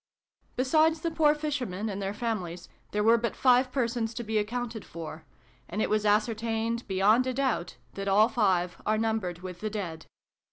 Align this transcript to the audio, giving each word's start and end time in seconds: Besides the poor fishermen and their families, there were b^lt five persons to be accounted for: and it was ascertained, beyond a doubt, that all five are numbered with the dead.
Besides 0.55 1.01
the 1.01 1.11
poor 1.11 1.35
fishermen 1.35 1.87
and 1.87 2.01
their 2.01 2.11
families, 2.15 2.69
there 2.89 3.03
were 3.03 3.19
b^lt 3.19 3.35
five 3.35 3.71
persons 3.71 4.15
to 4.15 4.23
be 4.23 4.39
accounted 4.39 4.83
for: 4.83 5.25
and 5.69 5.79
it 5.79 5.91
was 5.91 6.07
ascertained, 6.07 6.87
beyond 6.87 7.27
a 7.27 7.35
doubt, 7.35 7.75
that 7.93 8.07
all 8.07 8.27
five 8.27 8.81
are 8.83 8.97
numbered 8.97 9.43
with 9.43 9.59
the 9.59 9.69
dead. 9.69 10.07